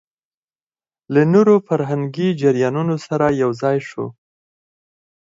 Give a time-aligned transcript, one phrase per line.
[1.13, 4.05] له نورو فرهنګي جريانونو سره يوځاى شو